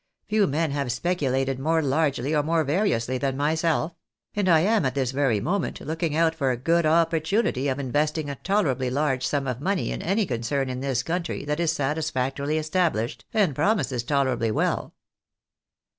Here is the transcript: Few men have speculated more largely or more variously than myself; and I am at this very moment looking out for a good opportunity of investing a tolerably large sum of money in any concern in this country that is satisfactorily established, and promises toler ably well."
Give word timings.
Few 0.27 0.47
men 0.47 0.71
have 0.71 0.91
speculated 0.91 1.59
more 1.59 1.83
largely 1.83 2.33
or 2.33 2.41
more 2.41 2.63
variously 2.63 3.19
than 3.19 3.37
myself; 3.37 3.93
and 4.35 4.49
I 4.49 4.61
am 4.61 4.83
at 4.83 4.95
this 4.95 5.11
very 5.11 5.39
moment 5.39 5.79
looking 5.79 6.15
out 6.15 6.33
for 6.33 6.49
a 6.49 6.57
good 6.57 6.87
opportunity 6.87 7.67
of 7.67 7.77
investing 7.77 8.27
a 8.27 8.33
tolerably 8.33 8.89
large 8.89 9.23
sum 9.27 9.45
of 9.45 9.61
money 9.61 9.91
in 9.91 10.01
any 10.01 10.25
concern 10.25 10.71
in 10.71 10.79
this 10.79 11.03
country 11.03 11.45
that 11.45 11.59
is 11.59 11.71
satisfactorily 11.71 12.57
established, 12.57 13.25
and 13.31 13.53
promises 13.53 14.01
toler 14.03 14.31
ably 14.33 14.49
well." 14.49 14.95